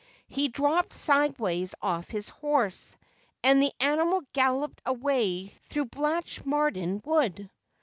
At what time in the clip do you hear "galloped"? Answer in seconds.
4.33-4.81